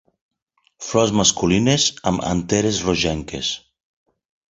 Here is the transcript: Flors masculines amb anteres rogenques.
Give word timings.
Flors 0.85 1.11
masculines 1.17 1.85
amb 2.11 2.25
anteres 2.31 2.79
rogenques. 2.87 3.51